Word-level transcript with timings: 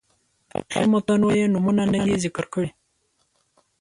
تاریخي 0.71 0.85
متونو 0.93 1.27
یې 1.37 1.45
نومونه 1.53 1.83
نه 1.93 1.99
دي 2.05 2.13
ذکر 2.23 2.45
کړي. 2.53 2.69